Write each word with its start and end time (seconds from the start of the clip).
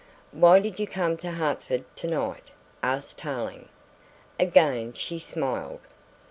"Why 0.31 0.59
did 0.59 0.79
you 0.79 0.87
come 0.87 1.15
to 1.17 1.29
Hertford 1.29 1.83
to 1.97 2.07
night?" 2.07 2.45
asked 2.81 3.19
Tarling. 3.19 3.69
Again 4.39 4.93
she 4.93 5.19
smiled. 5.19 5.81